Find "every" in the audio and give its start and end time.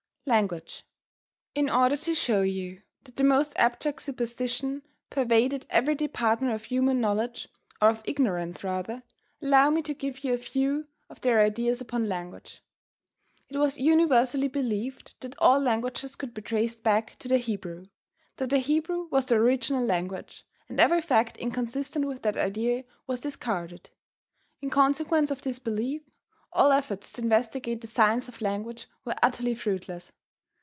5.71-5.95, 20.79-21.01